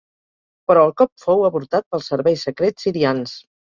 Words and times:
Però 0.71 0.85
el 0.89 0.93
cop 1.03 1.13
fou 1.27 1.45
avortat 1.51 1.87
pels 1.93 2.11
serveis 2.15 2.51
secrets 2.51 2.91
sirians. 2.91 3.43